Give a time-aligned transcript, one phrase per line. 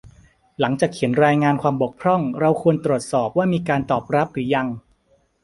[0.59, 4.67] หลังจากเขียนรายงานความบกพร่อง เราควรตรวจสอบว่ามีการตอบรับหรือยัง